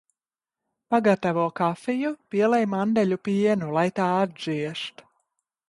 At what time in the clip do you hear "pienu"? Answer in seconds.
3.29-3.71